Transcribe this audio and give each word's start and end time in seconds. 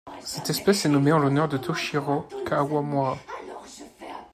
Cette 0.21 0.49
espèce 0.49 0.83
est 0.85 0.89
nommée 0.89 1.11
en 1.11 1.19
l'honneur 1.19 1.47
de 1.47 1.57
Toshijiro 1.59 2.23
Kawamura. 2.47 3.19